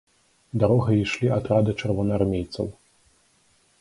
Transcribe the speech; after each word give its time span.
Дарогай 0.61 0.97
ішлі 1.01 1.27
атрады 1.37 1.71
чырвонаармейцаў. 1.83 2.65